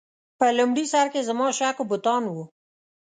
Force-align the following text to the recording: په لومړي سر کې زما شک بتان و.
په 0.39 0.45
لومړي 0.57 0.85
سر 0.91 1.05
کې 1.13 1.27
زما 1.29 1.47
شک 1.57 1.77
بتان 1.91 2.23
و. 2.29 2.35